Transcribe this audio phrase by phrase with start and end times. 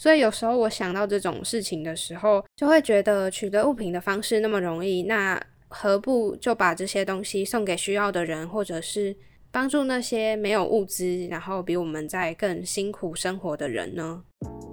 [0.00, 5.38] 所以有时候我想到这种事情的时候，就会觉得取得物品的方式那么容易，那
[5.68, 9.14] 何不就把这些东西送给需要的人，或者是
[9.50, 14.22] 帮助那些没有物资，然后比我们在更辛苦生活的人呢？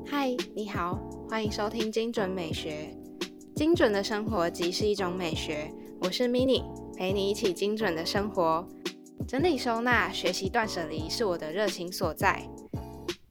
[0.06, 0.98] 嗨，你好，
[1.30, 2.96] 欢迎收听精准美学。
[3.54, 5.70] 精准的生活即是一种美学。
[6.00, 6.64] 我是 Mini，
[6.96, 8.66] 陪你一起精准的生活。
[9.28, 12.48] 整理收纳、学习断舍离是我的热情所在。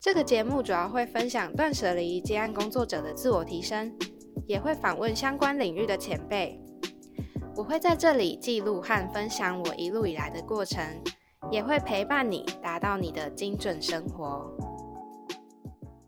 [0.06, 3.92] 这个节目主要会分享断舍离接案工作者的自我提升，
[4.46, 6.56] 也会访问相关领域的前辈。
[7.56, 10.80] 我会在这里记录和分享我一路以来的过程，
[11.50, 14.48] 也会陪伴你达到你的精准生活。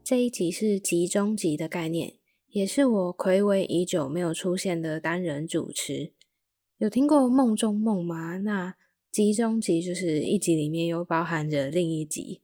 [0.05, 2.13] 这一集是集中集的概念，
[2.51, 6.13] 也是我暌违已久没有出现的单人主持。
[6.77, 8.39] 有听过梦中梦吗？
[8.39, 8.77] 那
[9.11, 12.43] 集中集就是一集里面又包含着另一集。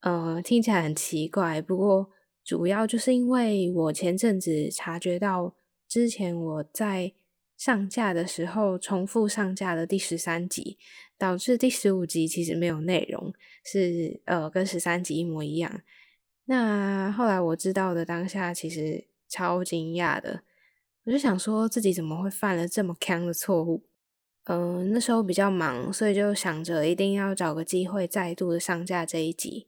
[0.00, 2.10] 呃，听起来很奇怪，不过
[2.42, 5.54] 主要就是因为我前阵子察觉到，
[5.86, 7.12] 之前我在
[7.56, 10.78] 上架的时候重复上架了第十三集，
[11.18, 15.82] 导致第十五集其实没有内容，是呃跟十三集一模一样。
[16.46, 20.42] 那后来我知道的当下，其实超惊讶的，
[21.04, 23.84] 我就想说自己怎么会犯了这么坑的错误？
[24.44, 29.66] 嗯，那时候比较忙，所以就想着一定要找个机会再度的上架这一集。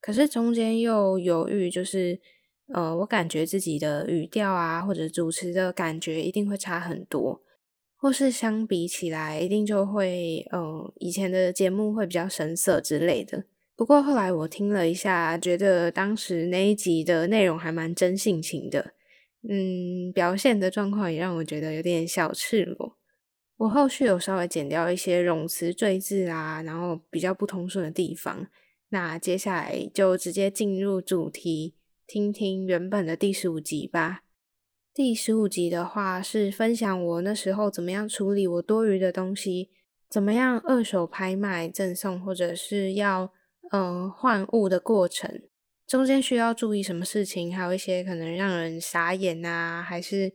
[0.00, 2.18] 可是中间又犹豫，就是，
[2.72, 7.42] 呃，我感觉自己的语调啊，或者主持的感觉一定会差很多，
[7.96, 13.44] 或是相比起来，一定就会，呃，以前的节目会比较生涩之类的。
[13.76, 18.94] 不过后来我听了一下，觉得当时那一集的内容还蛮真性情的，
[19.48, 22.96] 嗯，表现的状况也让我觉得有点小赤裸。
[23.58, 28.46] 我后续有稍微剪掉一些冗词赘字啊，然后比较不通顺的地方。
[28.90, 31.74] 那接下来就直接进入主题，
[32.06, 34.22] 听听原本的第十五集吧。
[34.92, 39.70] 第十五集的话是分享我那时候怎么样处理我多余的东西，
[40.08, 43.32] 怎么样二手拍卖、赠送或者是要
[43.70, 45.40] 嗯换物的过程，
[45.86, 50.32] 中间需要注意什么事情，还有一些可能让人傻眼啊，还是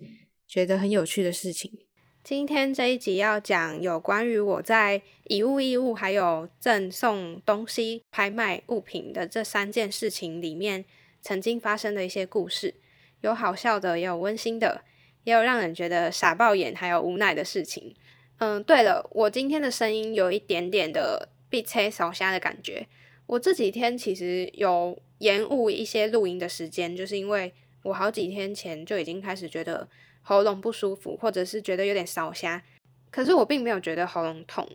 [0.47, 1.84] 觉得很有趣的事情。
[2.25, 10.84] 今天这一集要讲有关于我在以物易物还有赠送东西、拍卖物品的这三件事情里面，
[11.22, 12.74] 曾经发生的一些故事，
[13.22, 14.81] 有好笑的，也有温馨的，
[15.24, 17.94] 也有让人觉得傻爆眼还有无奈的事情。
[18.40, 22.88] 嗯，对了，我今天的声音有一点点的被车烧瞎的感觉。
[23.28, 27.53] 我这几天其实有延误一些录音的时间，就是因为
[27.84, 29.88] 我好几天前就已经开始觉得。
[30.28, 32.63] 喉咙不舒服，或者是觉得有点烧瞎，
[33.12, 34.68] 可是我并没有觉得喉咙痛，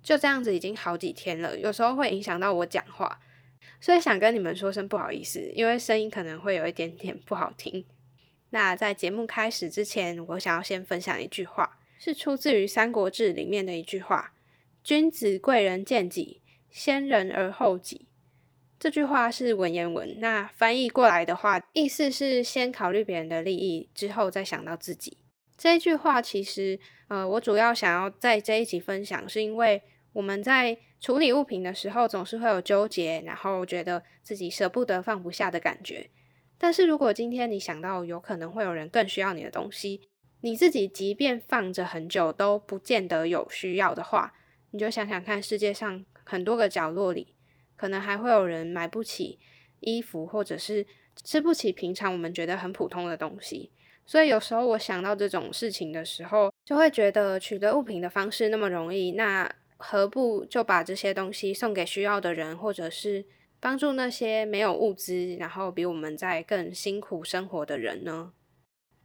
[0.00, 1.58] 就这样子已经好几天了。
[1.58, 3.18] 有时候会影响到我讲话，
[3.80, 7.84] 所以想跟你们说声不好意思，因为声音可能会有一点点不好听。
[8.50, 14.32] 那在节目开始之前，我想要先分享一句话，是出自于《三国志》里面的一句话
[14.84, 18.06] ：“君子贵人见己，先人而后己。”
[18.82, 25.18] 这句话是文言文，那翻译过来的话，意思是先考虑别人的利益，之后再想到自己。
[25.56, 29.80] 这一句话其实，呃，我主要想要在这一集分享，是因为
[30.12, 36.10] 我们在处理物品的时候，总是会有纠结，然后觉得自己舍不得、放不下的感觉。
[36.58, 40.00] 但是如果今天你想到有可能会有人更需要你的东西，
[40.40, 44.34] 你自己即便放着很久都不见得有需要的话，
[44.72, 47.36] 你就想想看，世界上很多个角落里。
[47.82, 49.40] 可能还会有人买不起
[49.80, 50.86] 衣服，或者是
[51.24, 53.72] 吃不起平常我们觉得很普通的东西，
[54.06, 63.24] 所以有时候我想到这种事情的时候，就会觉得取得物品的方式那么容易，那何不就把这些东西送给需要的人，或者是
[63.58, 68.32] 帮助那些没有物资，然后比我们在更辛苦生活的人呢？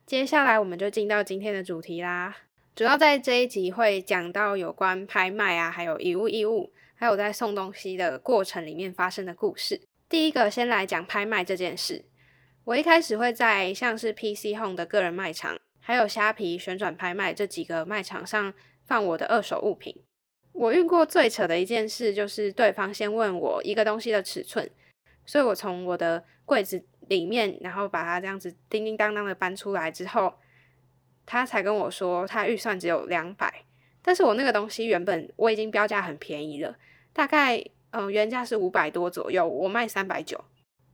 [0.05, 2.37] 接下来我们就进到今天的主题啦，
[2.75, 6.71] 主要在这一集会讲到有关拍卖啊，还有以物易物。
[6.99, 9.79] 还有在送东西的过程里面发生的故事。
[10.09, 12.03] 第一个，先来讲拍卖这件事。
[12.63, 18.51] 我一开始会在像是 PC Home 的个人卖场，还有虾皮旋转拍卖这几个卖场上
[18.85, 19.95] 放我的二手物品。
[20.53, 24.67] 我遇过最扯的一件事，就是对方先问我一个东西的尺寸，
[25.23, 30.33] 所以我从我的柜子里面，然后把它这样子叮叮当当的搬出来之后，
[31.27, 33.65] 他才跟我说他预算只有两百。
[34.01, 36.77] 但是我那个东西原本我已经标价很便宜了，
[37.17, 37.59] 大概
[37.89, 40.45] 嗯原价是五百多左右，我卖三百九。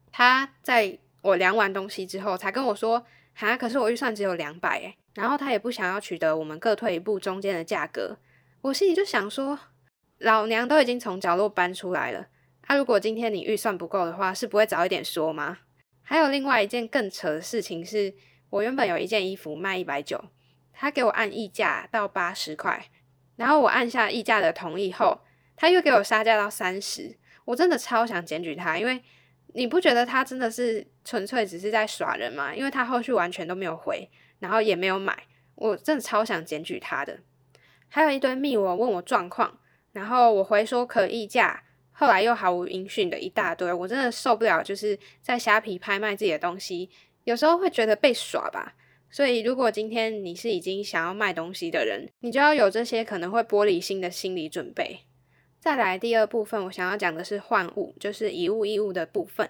[0.10, 8.18] 他在我量完东西之后才跟我说，哈，可是我预算只有两百诶，然后他也不想要取得我们各退一步中间的价格。
[8.62, 9.60] 我心里就想说，
[10.20, 12.28] 老娘都已经从角落搬出来了，
[12.62, 15.58] 他如果今天你预算不够的话，是不会早一点说吗？
[16.04, 18.14] 还有另外一件更扯的事情是，
[18.50, 20.24] 我原本有一件衣服卖一百九，
[20.72, 22.86] 他给我按溢价到八十块，
[23.36, 25.20] 然后我按下溢价的同意后，
[25.64, 27.16] 他又给我杀价到三十，
[27.46, 29.02] 我真的超想检举他，因为
[29.54, 32.54] 你不觉得他真的是纯粹只是在耍人吗？
[32.54, 35.18] 因为他后续完全都没有回，然后也没有买，
[35.56, 37.18] 我真的超想检举他的。
[37.88, 39.58] 还有一堆密我问我状况，
[39.94, 41.64] 然后我回说可议价。
[41.94, 44.62] 后来又毫无音讯的一大堆，我真的受不了。
[44.62, 46.90] 就是在虾皮拍卖自己的东西，
[47.24, 48.76] 有时候会觉得被耍吧。
[49.10, 55.06] 所以，如果今天你是已经想要卖东西的人，你就要有这些可能会玻璃心的心理准备。
[55.64, 59.50] 再来第二部分，我想要讲的是换物，就是以物易物的部分。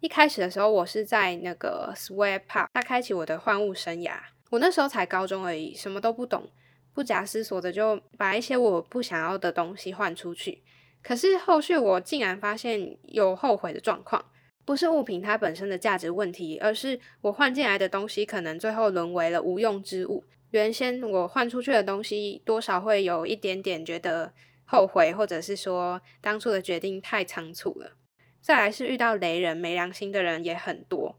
[0.00, 4.12] 一开始的时候，我是在那个 Sweat Pop，它开启我的换物生涯。
[4.50, 6.50] 我那时候才高中而已，什么都不懂，
[6.92, 10.62] 不假思索的就把一些我不想要的东西换出去。
[11.02, 14.22] 可是后续我竟然发现有后悔的状况，
[14.66, 20.24] 不是物品它本身的价值问题，而是我换进来的东西可能最后沦为了无用之物。
[20.50, 24.30] 原先我换出去的东西，多少会有一点点觉得
[24.64, 27.92] 后悔，或者是说当初的决定太仓促了。
[28.40, 31.18] 再来是遇到雷人没良心的人也很多，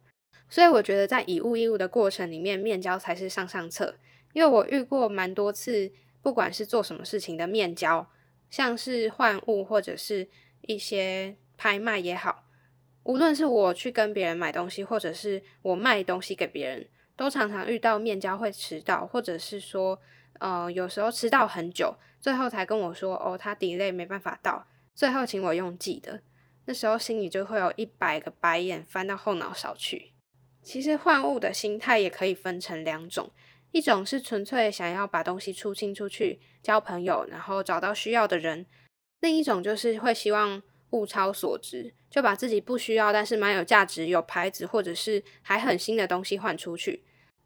[0.49, 3.95] 所以我觉得在以物易物的过程里面，面交才是上上策。
[4.33, 8.07] 因为我遇过蛮多次，不管是做什么事情的面交。
[8.47, 10.29] 像是换物或者是
[10.61, 12.43] 一些拍卖也好，
[13.03, 16.87] 无论是我去跟别人买东西，或者是我卖东西给别人，
[17.17, 19.99] 都常常遇到面交会迟到，或者是说，
[20.39, 21.95] 呃，有时候迟到很久，
[22.25, 26.21] 最后才跟我说，哦，他 delay 没办法到，最后请我用寄的，
[26.65, 30.11] 那时候心里就会有一百个白眼翻到后脑勺去。
[30.63, 33.29] 其实换物的心态也可以分成两种。
[33.69, 38.65] 一种是纯粹想要把东西出清出去交朋友，然后找到需要的人；
[39.19, 47.03] 另一种就是会希望物超所值，就把自己不需要但是蛮有价值、有牌子或者是还很新的东西换出去。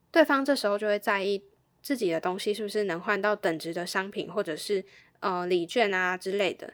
[0.10, 1.44] 对方这时候就会在意
[1.81, 4.86] 自己的东西是不是能换到等值的商品，或者是
[5.20, 6.74] 呃礼券啊之类的。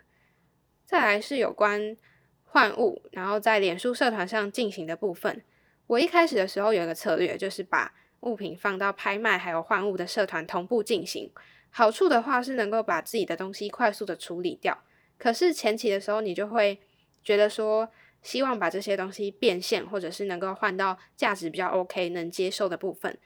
[0.86, 1.98] 再来是有关
[2.44, 5.44] 换物，然后在脸书社团上进行的部分。
[5.88, 11.31] 我一开始的时候有一个策略，就是把物品放到拍卖还有换物的社团同步进行，
[11.69, 14.84] 好处的话是能够把自己的东西快速的处理掉。
[15.18, 16.80] 可是前期的时候，你就会
[17.24, 17.90] 觉得说，
[18.22, 23.18] 希望把这些东西变现，或者是能够换到价值比较 OK 能接受的部分。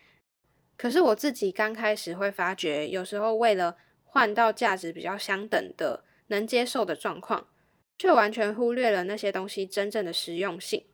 [0.80, 7.50] 可是我自己刚开始会发觉，有时候为了换到价值比较相等的能接受的状况，
[7.98, 10.86] 却完全忽略了那些东西真正的实用性。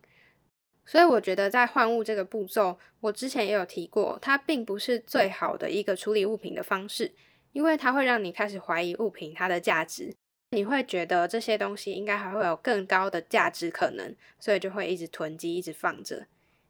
[0.88, 7.12] 所以我觉得在换物这个步骤，我之前也有提过，它并不是最好的一个处理物品的方式，
[7.52, 10.16] 因为它会让你开始怀疑物品它的价值，
[10.50, 16.26] 你会觉得这些东西应该还会有更高的价值可能，所以就会一直囤积，一直放着。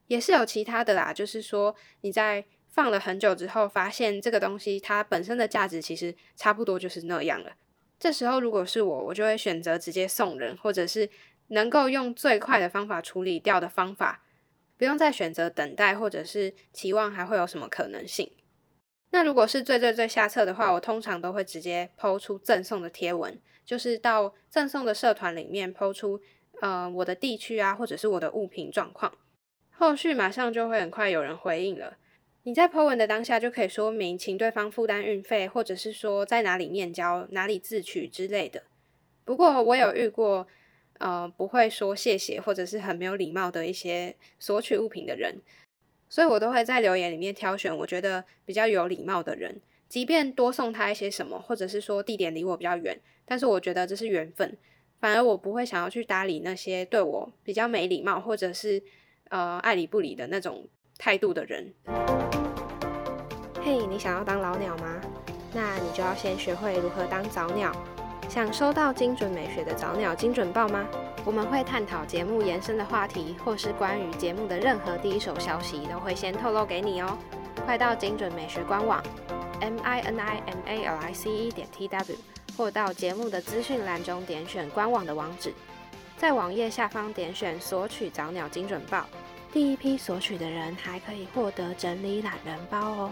[0.08, 7.54] 也是有其他的啦，就是说你在放了很久之后，发现这个东西它本身的价值其实差不多就是那样了。
[7.98, 11.10] 这时候如果是我，我就会选择直接送人，或者是。
[11.50, 14.24] 能够用最快的方法处理掉的方法，
[14.80, 18.32] 不用再选择等待或者是期望还会有什么可能性。
[19.12, 26.20] 那如果是最最最下策的话，我通常都会直接抛出赠送的贴文，就是到赠送的社团里面抛出，
[26.62, 29.16] 呃，我的地区啊，或者是我的物品状况，
[29.70, 31.98] 后续马上就会很快有人回应了。
[32.46, 38.64] 你在抛文的当下就可以说明，请对方负担运费，或者是说在哪里面交、哪里自取之类的。
[39.24, 40.48] 不过我有遇过。
[40.98, 45.42] 呃，不会说谢谢，或者是很没有礼貌的一些索取物品的人，
[46.08, 49.60] 所以我都会在留言里面挑选我觉得比较有礼貌的人，
[49.90, 54.58] 即便多送他一些什么，或者是说地点离我比较远，但是我觉得这是缘分，
[55.02, 58.82] 反而我不会想要去搭理那些对我比较没礼貌，或者是
[59.28, 60.66] 呃爱理不理的那种
[60.98, 61.74] 态度的人。
[63.64, 65.02] 嘿，你想要当老鸟吗？
[65.54, 67.72] 那你就要先学会如何当早鸟。
[68.28, 70.86] 想收到精准美学的早鸟精准报吗？
[71.24, 77.18] 我们会探讨节目延伸的话题，或是关于节目的任何第一手消息，都会先透露给你哦。
[77.66, 79.02] 快到精准美学官网
[79.62, 82.16] m i n i m a l i c e 点 t w，
[82.58, 85.54] 或到节目的资讯栏中点选官网的网址，
[86.18, 89.06] 在网页下方点选索取早鸟精准报，
[89.56, 93.12] 第一批索取的人还可以获得整理懒人包哦。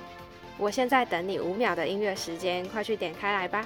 [0.58, 3.66] 我现在等你五秒的音乐时间，快去点开来吧。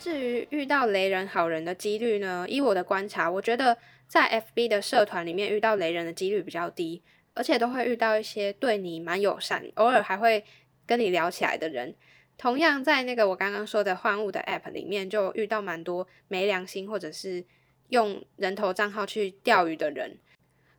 [0.00, 2.44] 至于遇到雷人好人的几率呢？
[2.48, 7.00] 依我的观察，我觉得在 FB 的社团里面遇到雷人的几率比较低，
[7.32, 10.44] 而且都会遇到一些对你蛮友善，偶尔还会
[10.84, 11.94] 跟你聊起来的人。
[12.36, 17.44] 同样在那个我刚刚说的换物的 App 里面，就遇到蛮多没良心或者是
[17.88, 20.18] 用人头账号去钓鱼的人。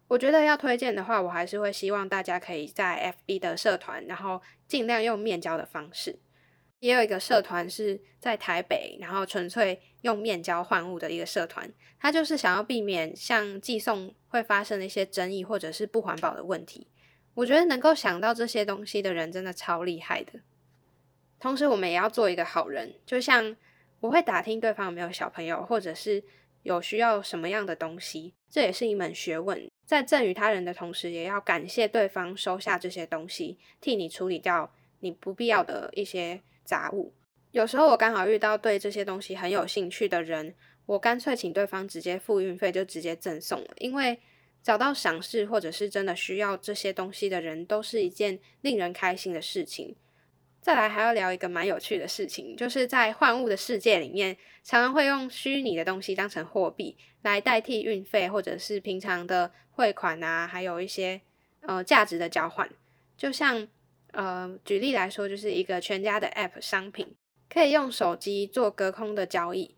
[0.07, 6.19] 我觉得要推荐的话，我还是会希望大家可以在 FB 的社团，然后尽量用面交的方式。
[6.79, 16.87] 也有一个社团是在台北，然后纯粹用面交换物的一个社团，它就是想要避免像寄送会发生的一些争议或者是不环保的问题。
[17.33, 20.39] 我觉得能够想到这些东西的人真的超厉害的。
[21.39, 23.57] 同时，我们也要做一个好人，就像
[23.99, 26.23] 我会打听对方有没有小朋友，或者是
[26.67, 29.71] 有需要什么样的东西，这也是一门学问。
[29.85, 34.69] 在赠予他人的同时，也要感谢对方收下这些东西，替你处理掉
[34.99, 37.13] 你不必要的一些杂物。
[37.51, 40.53] 有时候我刚好遇到对这些东西很有兴趣的人，
[40.85, 43.69] 我干脆请对方直接付运费，就直接赠送了。
[43.77, 44.19] 因为
[44.61, 49.95] 找到赏识或者是真的需要这些东西的人，都是一件令人开心的事情。
[50.67, 61.21] 再来还要聊一个蛮有趣的事情，就是在换物的世界里面，常常会用虚拟的东西当成货币来代替运费，或者是平常的汇款啊，还有一些
[61.61, 62.69] 呃价值的交换。
[63.15, 63.65] 就像
[64.11, 67.15] 呃举例来说，就是一个全家的 App 商品，
[67.49, 69.73] 可以用手机做隔空的交易，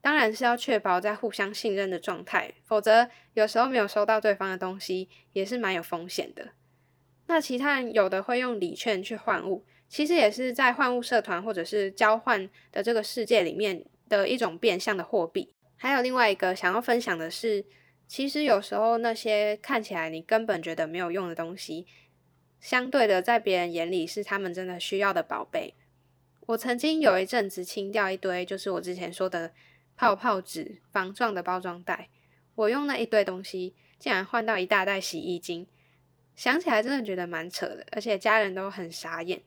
[0.00, 6.48] 当然是要确保在互相信任的状态，否则有时候没有收到对方的东西，也是蛮有风险的。
[7.28, 9.64] 那其他人有的会用礼券去换物。
[9.92, 15.52] 其实也是在换物社团或者是交换的这个世界里面的一种变相的货币。
[15.76, 17.62] 还有另外一个想要分享的是，
[18.08, 21.86] 其实有时候那些看起来你根本觉得没有用的东西，
[22.58, 25.74] 相对的在别人眼里是他们真的需要的宝贝。
[26.46, 29.52] 我曾经有一阵子清掉一堆，就是我之前说的
[29.94, 32.08] 泡泡纸、防撞的包装袋，
[32.54, 35.66] 我用那一堆东西竟然换到一大袋洗衣精，
[36.34, 39.42] 想起来真的觉得蛮扯的，而且家人都很傻眼。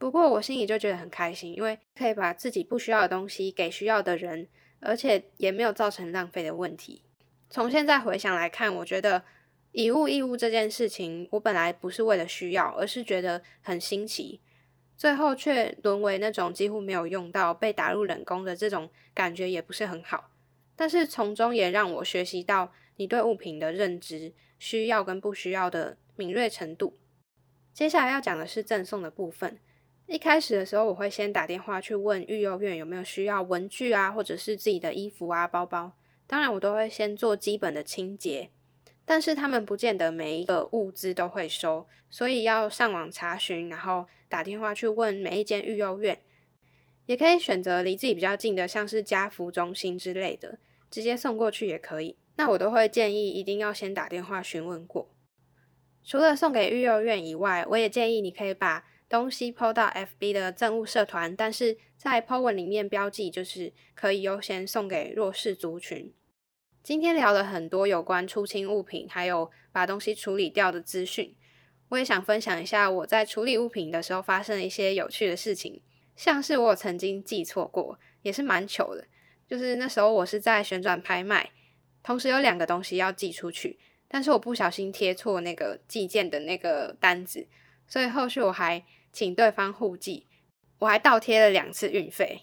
[0.00, 4.48] 不过我心里就觉得很开心，因为可以把自己不需要的东西给需要的人，
[4.80, 7.02] 而且也没有造成浪费的问题。
[7.50, 9.22] 从现在回想来看，我觉得
[9.72, 14.40] 以物易物这件事情，我本来不是为了需要，而是觉得很新奇，
[14.96, 20.30] 最后却沦为那种几乎没有用到、被打入冷宫的这种感觉，也不是很好。
[20.74, 26.96] 但是从中也让我学习到你对物品的认知、需要跟不需要的敏锐程度。
[27.74, 29.58] 接下来要讲的是赠送的部分。
[30.10, 35.92] 一开始的时候，我会先打电话去问育幼院有没有需要文具啊，或者是自己的衣服啊、包包。
[36.26, 38.50] 当然，我都会先做基本的清洁，
[39.04, 46.20] 但是他们不见得每一个物资都会收，所以要上网查询，然后打电话去问每一间育幼院。
[47.06, 50.58] 也可以选择离自己比较近的，像是家福中心之类的，
[50.90, 52.16] 直接送过去也可以。
[52.34, 55.08] 那我都会建议一定要先打电话询问过。
[56.02, 58.86] 除了送给育幼院以外，我也建议你可以把。
[59.10, 66.14] 东西抛到 FB 的政务社团，但是在 po 文里面标记，就是可以优先送给弱势族群。
[66.80, 71.34] 今天聊了很多有关出清物品，还有把东西处理掉的资讯。
[71.88, 75.82] 我也想分享一下我在处理物品的时候发生的一些有趣的事情，
[76.14, 79.04] 像是我曾经寄错过，也是蛮糗的。
[79.48, 81.50] 就是那时候我是在旋转拍卖，
[82.04, 87.48] 同时有两个东西要寄出去，但是我不小心贴错那个寄件的那个单子，
[87.88, 88.84] 所以后续我还。
[89.12, 90.26] 请对方互寄，
[90.78, 92.42] 我还倒贴了两次运费，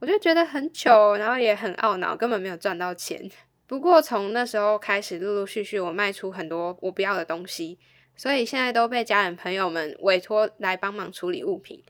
[0.00, 3.30] 我就觉得很糗，然后也很懊恼，根本没有赚到钱。
[3.66, 7.78] 不过从那时候开始，陆陆续续我卖出很多我不要的东西，
[8.16, 11.82] 所以现在都被家人朋友们委托来帮忙处理物品。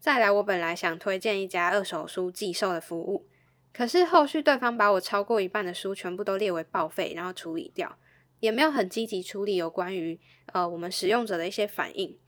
[0.00, 3.28] 再来，我本来想推荐一家二手书寄售的服务，
[3.72, 7.98] 可是后续对方把我超过一半的书全部都列为报废，然后处理掉，
[8.40, 10.18] 也没有很积极处理有关于
[10.52, 12.18] 呃我们使用者的一些反应。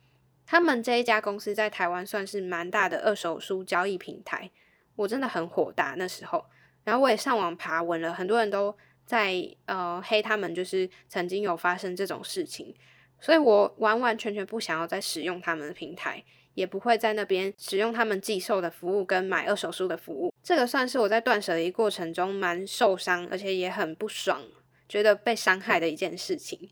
[0.46, 4.50] 他们这一家公司在台湾算是蛮大的二手书交易平台，
[4.96, 6.44] 我真的很火大那时候。
[6.82, 9.34] 然后我也上网爬文了，很多人都在
[9.66, 12.74] 呃黑他们，就是曾经有发生这种事情，
[13.20, 20.32] 所以我完完全全不想要再使用他们的平台，也不会在那边使用他们寄售的服务跟买二手书的服务。
[20.42, 24.42] 这个算是我在断舍离过程中蛮受伤，而且也很不爽，
[24.88, 26.70] 觉得被伤害的一件事情。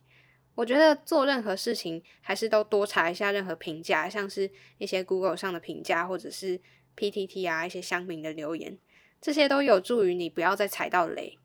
[0.59, 6.61] 我觉得做任何事情还是都多查一下任何评价，像是一些 Google 上的评价，或者是
[6.97, 8.77] PTT 啊一些乡民的留言，
[9.21, 11.39] 这些都有助于你不要再踩到雷。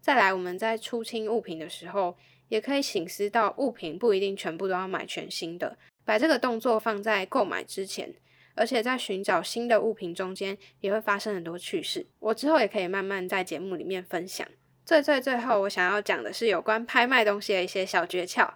[0.00, 8.14] 再来，我们在出清物品的时候，也可以醒思到物品不一定全部都要买全新的，把这个动作放在购买之前，
[8.54, 12.06] 而且在寻找新的物品中间也会发生很多趣事。
[12.20, 14.46] 我之后也可以慢慢在节目里面分享。
[14.86, 18.48] 最最最后，我想要讲的是有关拍卖东西的一些小诀窍。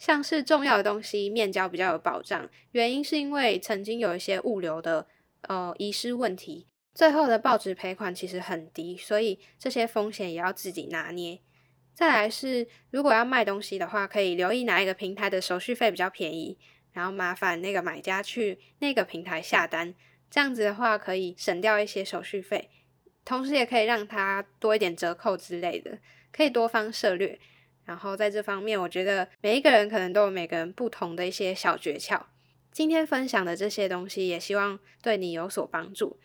[0.00, 5.06] 像是重要的东西，面交比较有保障，原因是因为曾经有一些物流的
[5.42, 11.40] 呃遗失问题，最后的报纸赔款其实很低，所以这些风险也要自己拿捏。
[11.92, 16.58] 再来是，如果要卖东西的话，可以留意哪一个平台的手续费比较便宜，
[16.92, 19.94] 然后麻烦那个买家去那个平台下单，
[20.30, 22.70] 这样子的话可以省掉一些手续费，
[23.22, 25.98] 同时也可以让他多一点折扣之类的，
[26.32, 27.38] 可以多方涉略。
[27.84, 32.20] 然后在这方面，我觉得每一个人可能都有每个人不同的一些小诀窍。
[32.70, 36.18] 今天分享的这些东西，也希望对你有所帮助。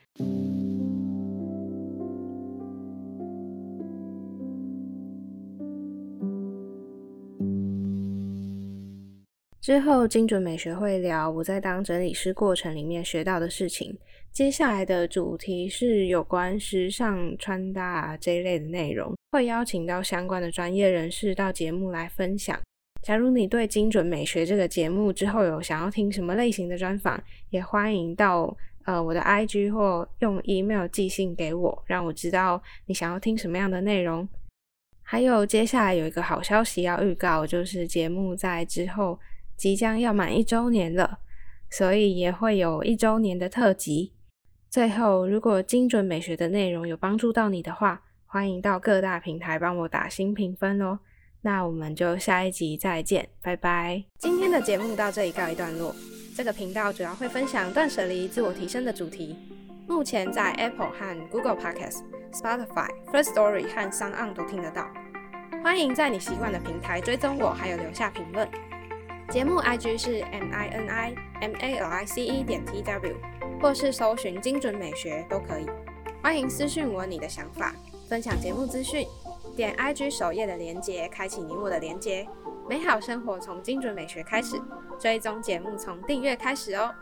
[9.59, 13.97] 之后，精准美学会聊我在当整理师过程里面学到的事情。
[14.35, 22.59] 接下来的主题是有关时尚穿搭这一类的内容，会邀请到相关的专业人士到节目来分享。
[23.01, 27.17] 假如你对精准美学这个节目之后有想要听什么类型的专访，
[27.49, 34.27] 也欢迎到呃我的 IG 或用 email 寄信给我，让我知道你想要听什么样的内容。
[35.01, 39.17] 还有接下来有一个好消息要预告，就是节目在之后。
[39.55, 41.19] 即将要满一周年了，
[41.69, 44.11] 所以也会有一周年的特辑。
[44.75, 50.99] 最后，如果精准美学的内容有帮助到你的话，欢迎到各大平台帮我打新评分哦。
[51.43, 54.03] 那我们就下一集再见，拜拜。
[54.19, 55.95] 今天的节目到这里告一段落。
[56.35, 59.37] 这个频道主要会分享断舍离、自我提升的主题。
[59.87, 62.01] 目前在 Apple 和 Google Podcast、
[62.33, 64.89] Spotify、First Story 和 s o n 都听得到。
[65.63, 68.45] 欢迎在你习惯的平台追踪我，还有留下评论。
[69.29, 73.15] 节目 IG 是 M I N I M A L I C E 点 T W，
[73.65, 75.65] 或是搜寻精准美学都可以。
[76.21, 77.73] 欢迎私信我你的想法，
[78.07, 79.07] 分享节目资讯。
[79.55, 82.27] 点 IG 首页的连接，开启你我的连接。
[82.69, 84.61] 美好生活从精准美学开始，
[84.99, 86.93] 追踪节目从订阅开始哦。